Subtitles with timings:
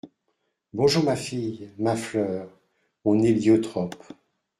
[0.73, 1.69] Bonjour ma fille…
[1.77, 2.49] ma fleur,
[3.05, 4.03] mon héliotrope!